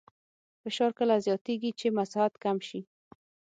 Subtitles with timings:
[0.63, 2.81] فشار کله زیاتېږي چې مساحت کم شي.